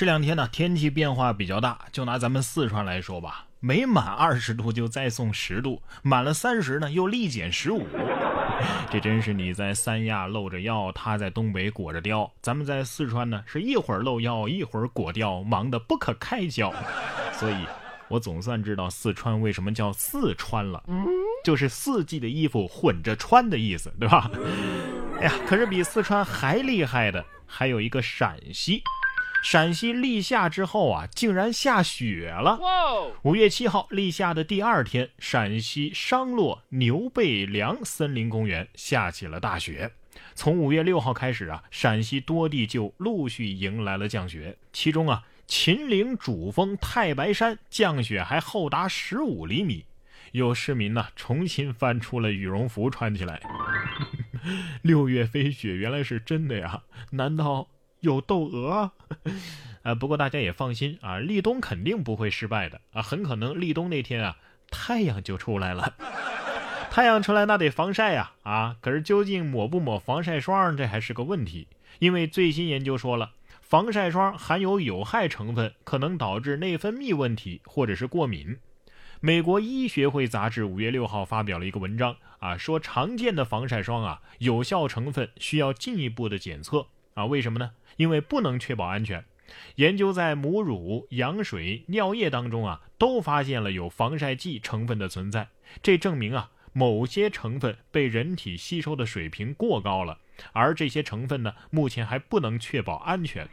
[0.00, 7.86] 这两天呢，天气变化比较大，就拿咱们四川来说吧，没满二十度就再送十度，满了三十呢又立减十五。
[8.90, 16.72] 这真是你在三亚露着腰，他在东北裹着貂，咱们在四川呢是一会儿露腰，一会儿裹貂，忙得不可开交。
[17.38, 17.66] 所以，
[18.08, 20.82] 我总算知道四川为什么叫四川了，
[21.44, 24.30] 就是四季的衣服混着穿的意思，对吧？
[25.20, 28.82] 哎呀，可是比四川还厉害的还有一个陕西。
[29.42, 32.60] 陕西立夏之后啊，竟然下雪了。
[33.22, 39.92] 五月七号立夏的第二天，陕西商洛牛背梁森林公园下起了大雪。
[40.34, 44.58] 从五月六号开始啊，陕西多地就陆续迎来了降雪。
[44.72, 49.86] 其中啊，秦岭主峰太白山降雪还厚达十五厘米，
[50.32, 53.40] 有市民呢重新翻出了羽绒服穿起来。
[54.82, 56.82] 六月飞雪原来是真的呀？
[57.10, 57.68] 难道？
[58.00, 58.92] 有窦娥，
[59.82, 64.36] 啊， 不过大家也放心啊，立冬肯定不会失败的啊，很可能立冬那天啊，
[64.70, 65.94] 太阳就出来了。
[66.90, 71.68] 太阳出来那得防晒呀，啊，可是究竟抹不抹防晒霜，这还是个问题。
[72.00, 78.58] 因为最新研究说了，防晒霜含有有害成分，可能导致内分泌问题或者是过敏。
[79.20, 86.86] 美国医学会杂志五月六号发表了一个文章啊，说常见的防晒霜啊，有效成分需要进一步的检测
[87.20, 87.72] 啊，为什么呢？
[87.96, 89.22] 因为不能确保安全，
[89.74, 95.48] 研究在母乳、羊水、尿液当中啊，都发现了有防晒剂成分的存在。
[95.82, 100.16] 这证明啊，某些成分被人体吸收的水平过高了，
[100.52, 103.46] 而这些成分呢，目前还不能确保安全。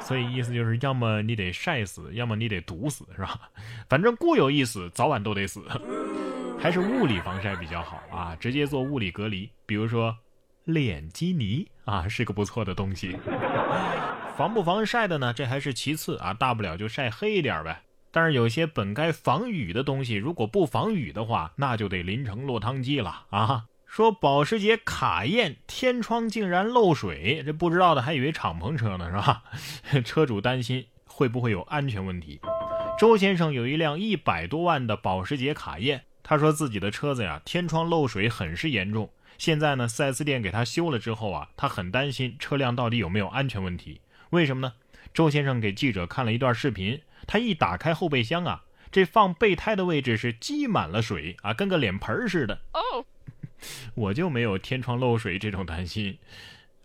[0.00, 3.52] 所以意思就是，要么你得晒死，要么你得毒死，是吧？
[3.88, 5.62] 反正固有一死，早晚都得死。
[6.58, 10.16] 还是物理防晒比较好啊，直接做物理隔离，比如说。
[10.64, 13.16] 脸基尼啊，是个不错的东西。
[14.36, 15.32] 防不防晒的呢？
[15.32, 17.82] 这还是其次啊，大不了就晒黑一点呗。
[18.10, 23.64] 但是有些本该防雨的东西，如果不防雨的话，那就得淋成落汤鸡了啊！
[23.86, 29.42] 说保时捷卡宴天窗竟然漏水，这不知道的还以为敞篷车呢，是吧？
[30.04, 32.40] 车主担心会不会有安全问题。
[32.98, 39.10] 周先生有一辆一百多万的保时捷卡宴，他说自己的车子呀，天窗漏水很是严重。
[39.38, 44.00] 现在呢，4S 店给他修了之后啊，他很担心车辆到底有没有安全问题。
[44.30, 44.74] 为什么呢？
[45.12, 52.60] 周先生给记者看了一段视频，他一打开后备箱啊，这放备胎的位置是积满了水啊，跟个脸盆似的。
[52.72, 53.04] 哦，
[53.94, 56.18] 我就没有天窗漏水这种担心，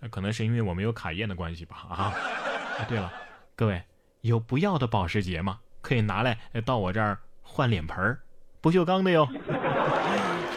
[0.10, 1.78] 可能是因为我没有卡宴的关系吧。
[1.90, 2.14] 啊，
[2.90, 3.14] 对了，
[3.56, 3.84] 各位
[4.22, 5.60] 有不要的保时捷吗？
[5.82, 8.18] 可以拿来到我这儿换脸盆，
[8.60, 9.26] 不锈钢的哟。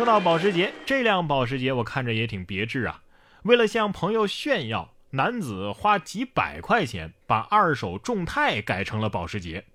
[0.00, 3.03] 说到保时捷，这辆保时捷我看着也挺别致啊。
[3.43, 9.66] 为了向朋友炫耀，男子花几百块钱把二手众泰改成了保时捷。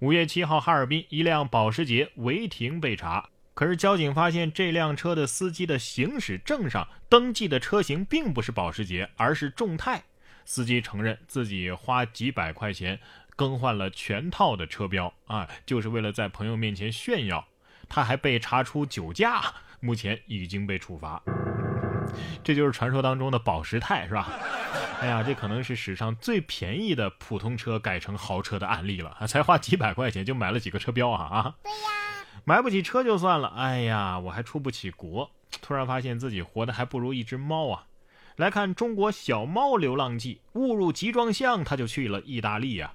[0.00, 10.02] 五月七号，哈尔滨一辆保时捷违停被查，可是交警发现这辆车的司机的行驶证上登记的车型并不是保时捷，而是众泰。
[10.44, 13.00] 司机承认自己花几百块钱
[13.34, 17.46] 更换了全套的车标啊，就是为了在朋友面前炫耀。
[17.88, 19.42] 他还被查出酒驾。
[19.80, 21.22] 目前已经被处罚，
[22.44, 24.28] 这就是传说当中的宝石泰，是吧？
[25.00, 31.54] 哎呀，这可能是史上最便宜的普通车改成豪车的案例了，才花几百块钱就买了几个车标啊啊！
[31.62, 31.78] 对呀，
[32.44, 35.30] 买不起车就算了，哎呀，我还出不起国，
[35.62, 37.86] 突然发现自己活得还不如一只猫啊！
[38.36, 42.92] 来看中国小猫流浪记，误入集装箱，他就去了意大利呀。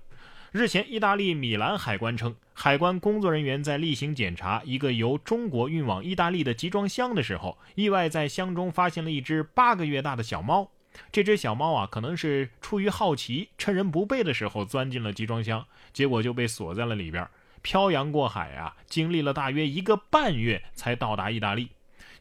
[0.58, 10.72] 日前，意大利米兰海关称，海关工作人员在例行检查一个由中国运往意大利的集装箱的时候，意外在箱中发现了一只八个月大的小猫。
[11.12, 17.28] 这只小猫啊，可能是出于好奇，趁人不备的时候钻进了集装箱，结果就被锁在了里边，
[17.62, 21.72] 漂洋过海啊，经历了大约一个半月才到达意大利。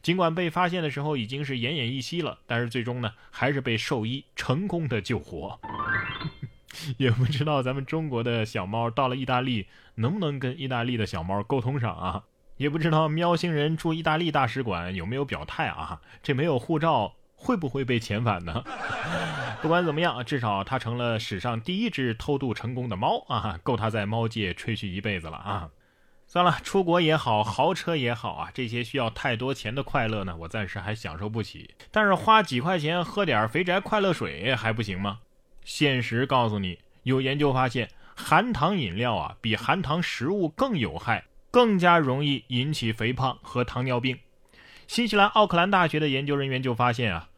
[0.01, 5.57] 尽管被发现的时候已经是奄奄一息了，但是最终呢，还是被兽医成功的救活。
[6.97, 12.23] 也不知道咱们中国的小猫到了意大利能不能跟意大利的小猫沟通上啊？
[12.57, 16.01] 也不知道喵星人驻意大利大使馆有没有表态啊？
[16.23, 18.63] 这没有护照会不会被遣返呢？
[19.61, 25.69] 不管怎么样，至少它成了史上第一只偷渡成功的猫啊，够它在猫界吹嘘一辈子了啊！
[26.27, 31.75] 算了，出国也好，豪车也好啊，这些需要太多钱的快乐呢，我暂时还享受不起。
[31.91, 35.19] 但是花几块钱喝点肥宅快乐水还不行吗？
[35.65, 44.19] 现实告诉你，有研究发现，含糖饮料啊比含糖食物更有害，更加容易引起肥胖和糖尿病。
[44.87, 47.29] 新西兰奥克兰大学的研究人员就发现啊，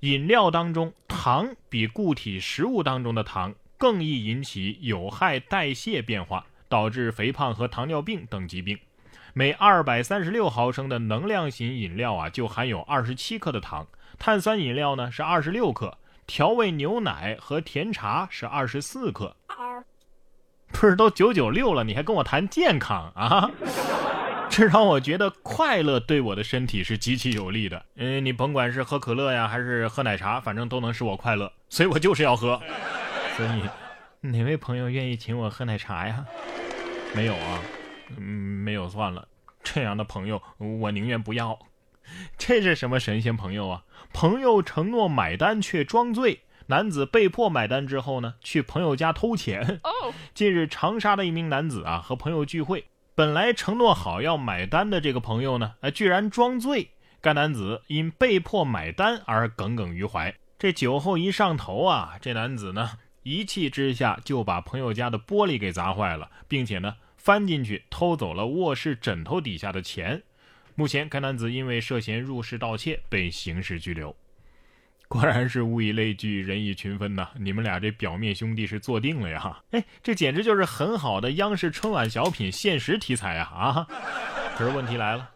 [0.00, 8.78] 饮料当中糖比固体食物当中的糖更易引起有害代谢变化，导致肥胖和糖尿病等疾病。
[9.34, 13.86] 每二百三十六毫升的能量型饮料啊，就含有二十七克的糖；
[14.18, 19.36] 碳酸饮料呢是二十六克；调味牛奶和甜茶是二十四克。
[20.68, 23.50] 不是都九九六了，你还跟我谈健康啊？
[24.48, 27.84] 这让我觉得快乐对我的身体是极其有利的。
[27.96, 32.58] 嗯，你甭管是喝可乐呀，还是喝奶茶，反正都能使我快乐，所以我就是要喝。
[33.36, 33.62] 所以，
[34.20, 36.24] 哪位朋友愿意请我喝奶茶呀？
[37.14, 37.60] 没有啊。
[38.16, 38.24] 嗯，
[38.62, 39.26] 没有算了，
[39.62, 41.58] 这样的朋友我宁愿不要。
[42.38, 43.84] 这是什么神仙朋友啊？
[44.12, 49.80] 朋友承诺买单却装醉，男子被迫买单之后呢，去朋友家偷钱。
[50.34, 56.90] 近日，长沙的一名男子啊和朋友聚会，本来承诺好要买单的这个朋友呢，哎，居然装醉。
[57.20, 60.34] 该男子因被迫买单而耿耿于怀。
[60.58, 66.96] 这酒后一上头啊，这男子呢一气之下就把朋友家的玻璃给砸坏了，并且呢。
[67.16, 70.24] 翻进去偷走了卧室枕头底下的钱，
[70.74, 74.14] 目前该男子因为涉嫌入室盗窃被刑事拘留。
[75.08, 77.28] 果然是物以类聚，人以群分呐！
[77.38, 79.62] 你们俩这表面兄弟是坐定了呀？
[79.72, 83.46] 哎，这简直就是很好的央视春晚小品现实题材啊！
[83.46, 83.86] 啊！
[84.56, 85.32] 可是问题来了，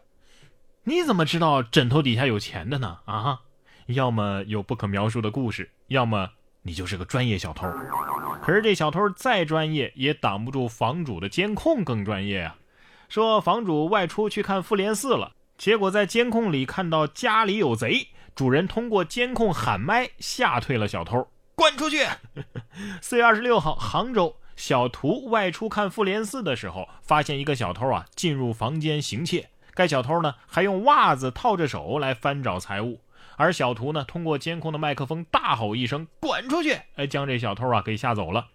[0.85, 2.97] 你怎么知道枕头底下有钱的呢？
[3.05, 3.41] 啊？
[3.85, 6.31] 要么有不可描述的故事，要么
[6.63, 7.71] 你就是个专业小偷。
[8.41, 12.57] 可是这小偷再专业，也挡不住房主的监控更专业啊！
[13.09, 22.05] 说房主外出去看复联四了，结果在监控里看到家里有贼，主人通过监控喊麦吓退了小偷，滚出去！
[23.01, 32.99] 四月二十六号，杭州小图外出看复联四的时候，发现一个小偷啊进入房间行窃，该小偷呢还用袜子套着手来翻找财物。
[33.37, 38.47] 而小图呢，通过监控的麦克风大吼一声“滚出去”，哎，将这小偷啊给吓走了。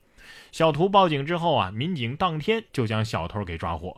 [0.50, 3.96] 小图报警之后啊，民警当天就将小偷给抓获。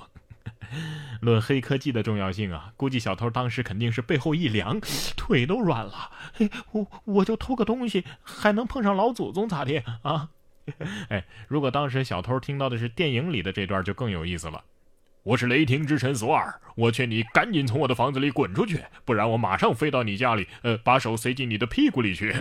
[1.21, 4.81] 论黑科技的重要性啊，估计小偷当时肯定是背后一凉，
[5.17, 6.11] 腿都软了。
[6.35, 10.29] 嘿，我我就偷个东西，还能碰上老祖宗咋的啊？
[11.11, 14.63] 哎，如果当时小偷听到的是电影里的这段，就更有意思了。
[15.23, 22.35] 我是雷霆之神索尔，我劝你赶紧从我的房子里滚出去，不然我马上飞到你家里，呃，把手塞进你的屁股里去。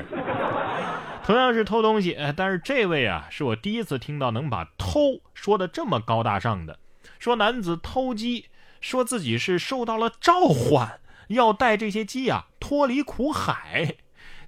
[1.26, 6.78] 同样是偷东西，呃，但是这位啊，是我第一次听到能把偷说的这么高大上的。
[7.24, 8.48] 说男子偷鸡，
[8.82, 11.00] 说自己是受到了召唤，
[11.30, 13.96] 要带这些鸡啊脱离苦海。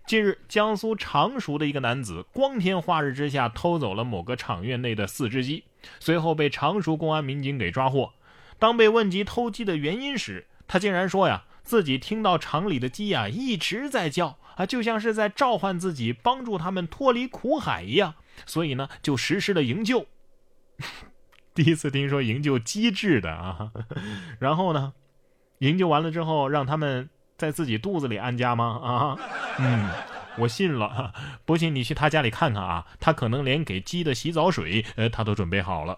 [0.06, 5.64] 近日，江苏常熟的一个男子光天化日之下偷走了某个厂院内的四只鸡，
[6.02, 8.12] 随后被常熟公安民警给抓获。
[8.60, 20.08] 当被问及偷鸡的原因时，他竟然说：“呀，自己听到厂里的鸡呀一直在叫啊，就像是在召唤自己，帮助他们脱离苦海一样，所以呢，就实施了营救。
[21.56, 23.72] 第一次听说营救机智的啊，
[24.40, 24.92] 然后呢，
[25.60, 28.78] 营救完了之后，让他们在自己肚子里安家吗？
[28.84, 29.18] 啊，
[29.58, 29.90] 嗯，
[30.38, 31.14] 我信了。
[31.46, 35.98] 不信你去他家里看看啊，他可能连给鸡的洗澡水，呃，他都准备好了。”